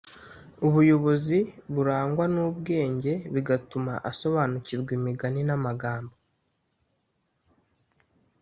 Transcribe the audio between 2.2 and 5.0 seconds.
n ubwenge bigatuma asobanukirwa